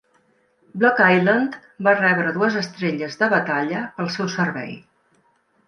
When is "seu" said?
4.19-4.33